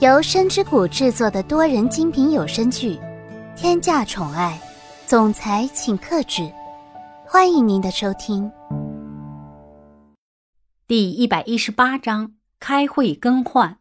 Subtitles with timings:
[0.00, 2.94] 由深之谷制作的多人精品有声剧
[3.54, 4.58] 《天价宠爱
[5.06, 6.40] 总裁请克制》，
[7.26, 8.50] 欢迎您的收听。
[10.86, 13.76] 第一百一十八章：开会更换。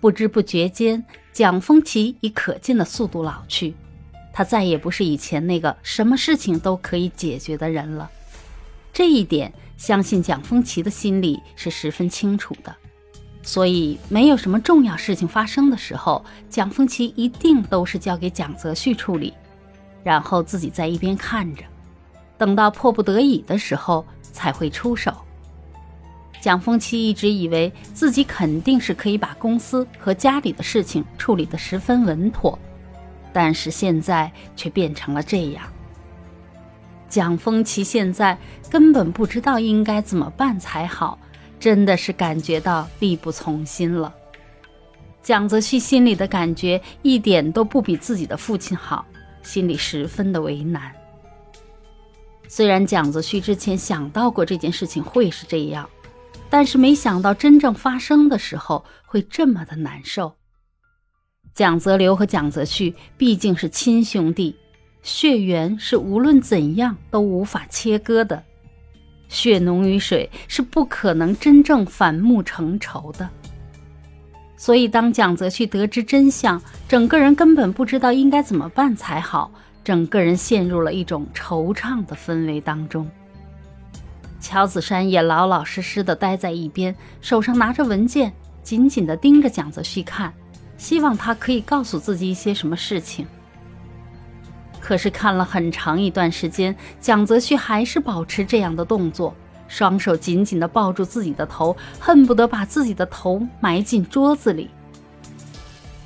[0.00, 1.04] 不知不觉间，
[1.34, 3.74] 蒋风奇以可见的速度老去，
[4.32, 8.10] 他再也不是以前那个什么事情都可以解决的人了。
[8.90, 12.74] 这一点，相信蒋风奇的心里是十分清楚的。
[13.42, 19.32] 所以，没有什么重要事情发生的时候，蒋风奇一定都是交给蒋泽旭处理，
[20.04, 21.62] 然后自己在一边看着，
[22.36, 25.12] 等到迫不得已的时候才会出手。
[26.40, 32.58] 蒋风奇一直以为自己肯定是可以把公司和家里的事情处理得十分稳妥，
[33.32, 35.62] 但是现在却变成了这样。
[37.08, 38.38] 蒋风奇现在
[38.70, 41.18] 根本不知道应该怎么办才好，
[41.60, 44.12] 真的是感觉到力不从心了。
[45.22, 49.04] 蒋泽旭心里的感觉一点都不比自己的父亲好，
[49.42, 50.90] 心里十分的为难。
[52.48, 55.88] 虽然蒋泽旭之前想到过这件事情会是这样，
[56.48, 60.34] 但是没想到真正发生的时候会这么的难受。
[61.54, 64.56] 蒋泽流和蒋泽旭毕竟是亲兄弟。
[65.02, 68.44] 血缘是无论怎样都无法切割的，
[69.30, 73.26] 血浓于水是不可能真正反目成仇的。
[74.58, 79.50] 所以，当蒋泽旭得知真相，整个人根本不知道应该怎么办才好，
[79.82, 83.08] 整个人陷入了一种惆怅的氛围当中。
[84.38, 88.32] 乔子山也老老实实的待在一边，手上拿着文件，
[88.62, 90.30] 紧紧的盯着蒋泽旭看，
[90.76, 93.26] 希望他可以告诉自己一些什么事情。
[94.90, 99.32] 可是看了很长一段时间，蒋泽旭还是保持这样的动作，
[99.68, 104.68] 双手紧紧地抱住自己的头，恨不得把自己的头埋进桌子里。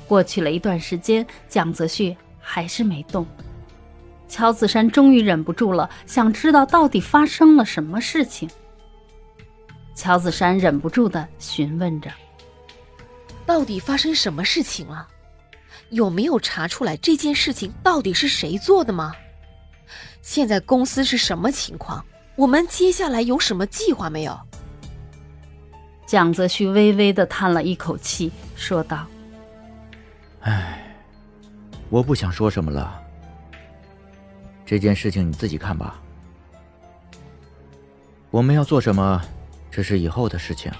[0.07, 3.25] 过去了一段时间，蒋泽旭还是没动。
[4.27, 8.47] 乔子山终于忍不住了，想知道到底发生了什么事情。
[9.95, 12.11] 乔子山忍不住的询问着
[13.47, 15.07] ：“到底发生什么事情了？”
[15.89, 19.13] 有没有查出来这件事情到底是谁做的吗？
[20.21, 22.03] 现在公司是什么情况？
[22.35, 24.37] 我们接下来有什么计划没有？
[26.05, 29.05] 蒋泽旭微微的叹了一口气，说道
[30.41, 30.95] ：“唉，
[31.89, 33.01] 我不想说什么了。
[34.65, 36.01] 这件事情你自己看吧。
[38.31, 39.21] 我们要做什么，
[39.71, 40.71] 这是以后的事情。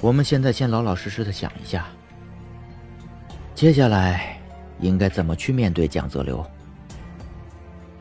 [0.00, 1.86] 我们现在先老老实实的想一下。”
[3.62, 4.42] 接下来
[4.80, 6.44] 应该怎么去面对蒋泽流？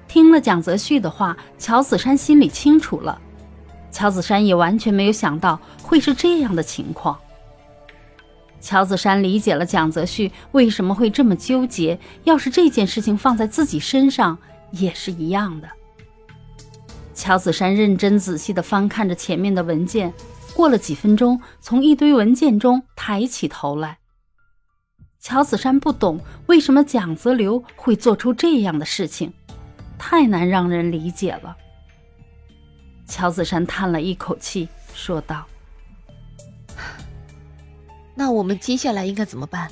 [0.07, 3.21] 听了蒋泽旭的话，乔子山心里清楚了。
[3.91, 7.15] 乔子山也完全没有想到会是这样的情况。
[8.59, 14.35] 乔子山理解了蒋泽旭为什么会这么纠结，要是这件事情放在自己身上
[14.71, 15.69] 也是一样的。
[17.13, 20.11] 乔子山认真仔细地翻看着前面的文件，
[20.55, 23.99] 过了几分钟，从一堆文件中抬起头来。
[25.21, 29.31] 乔子山不懂为什么蒋泽流会做出这样的事情，
[29.99, 31.55] 太难让人理解了。
[33.05, 35.45] 乔子山叹了一口气，说道
[38.15, 39.69] ：“那我们接下来应该怎么办？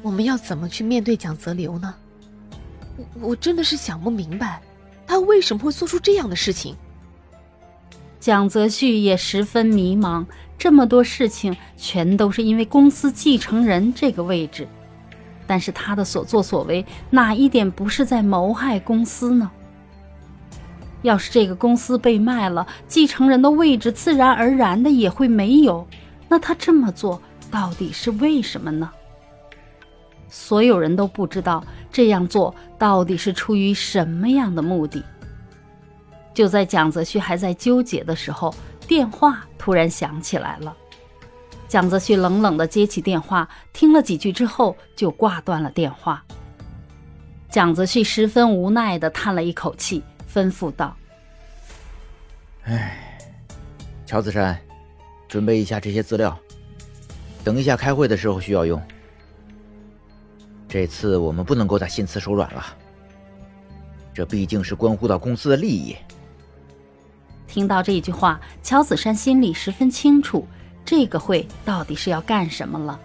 [0.00, 1.94] 我们要怎么去面对蒋泽流呢？
[2.96, 4.62] 我我真的是想不明白，
[5.06, 6.74] 他为什么会做出这样的事情。”
[8.18, 10.24] 蒋泽旭也十分迷茫。
[10.56, 14.66] 这么多事情全都是因为公司继承人这个位置，
[15.46, 19.50] 但是他的所作所为哪一点不是在谋害公司呢？
[21.02, 25.86] 要是这个公司被卖了，继承人的位置自然而然的也会没有，
[26.28, 28.90] 那他这么做到底是为什么呢？
[30.30, 35.04] 所有人都不知道这样做到底是出于什么样的目的。
[36.32, 38.54] 就在蒋泽旭还在纠结的时候。
[38.86, 40.76] 电话突然响起来了，
[41.68, 46.22] 蒋泽旭冷冷地接起电话，听了几句之后就挂断了电话。
[47.48, 50.02] 蒋泽旭十分无奈地叹了一口气，
[50.32, 50.94] 吩咐道
[52.64, 53.18] ：“哎，
[54.04, 54.58] 乔子山，
[55.28, 56.38] 准备一下这些资料，
[57.42, 58.82] 等一下开会的时候需要用。
[60.68, 62.64] 这次我们不能够再心慈手软了，
[64.12, 65.96] 这毕竟是关乎到公司的利益。”
[67.46, 70.46] 听到这句话，乔子山心里十分清楚，
[70.84, 72.98] 这个会到底是要干什么了。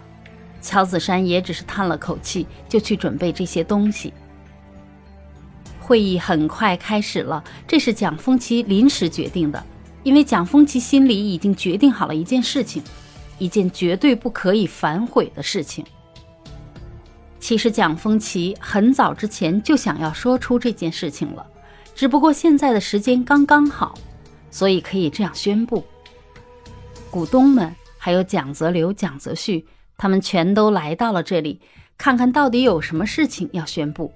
[0.60, 4.12] 乔子山也只是叹了口气，就去准备这些东西。
[5.78, 9.64] 会议很快开始了，这是蒋风奇临时决定的，
[10.02, 12.82] 因为蒋风奇心里已经决定好了一件事情，
[13.38, 15.84] 一件绝对不可以反悔的事情。
[17.40, 21.44] 其实蒋风奇很早之前就想要说出这件事情了，
[21.94, 23.98] 只不过现在的时间刚刚好，
[24.50, 25.84] 所以可以这样宣布。
[27.10, 29.66] 股东们还有蒋泽流、蒋泽旭，
[29.96, 31.60] 他们全都来到了这里，
[31.98, 34.12] 看看到底有什么事情要宣布。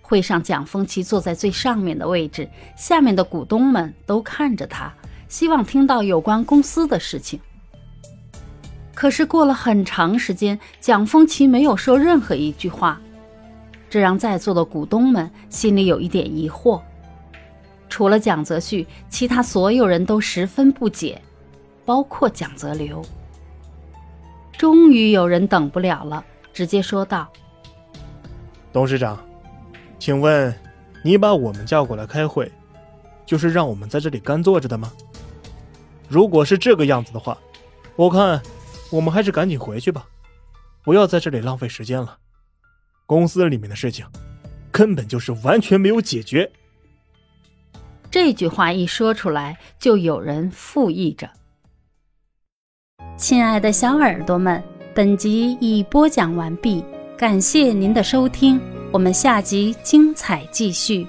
[0.00, 4.90] 会上，蒋丰奇坐在最上面的位置，下面的股东们都看着他，
[5.28, 7.38] 希望听到有关公司的事情。
[8.94, 12.98] 可是过了很长时间，蒋丰奇没有说任何一句话，
[13.90, 16.80] 这让在座的股东们心里有一点疑惑。
[17.98, 21.20] 除了蒋泽旭，其他所有人都十分不解，
[21.84, 23.04] 包括蒋泽流。
[24.56, 27.26] 终于有人等不了了，直接说道
[28.72, 29.18] ：“董事长，
[29.98, 30.54] 请问
[31.02, 32.48] 你把我们叫过来开会，
[33.26, 34.92] 就是让我们在这里干坐着的吗？
[36.08, 37.36] 如果是这个样子的话，
[37.96, 38.40] 我看……”
[38.92, 40.06] 我们还是赶紧回去吧，
[40.84, 42.16] 不要在这里浪费时间了。
[43.06, 44.06] 公司里面的事情
[44.70, 46.52] 根本就是完全没有解决。
[48.10, 51.28] 这句话一说出来，就有人附议着。
[53.16, 54.62] 亲爱的小耳朵们，
[54.94, 56.84] 本集已播讲完毕，
[57.16, 58.60] 感谢您的收听，
[58.92, 61.06] 我们下集精彩继续。